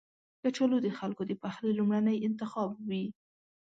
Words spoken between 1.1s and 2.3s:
د پخلي لومړنی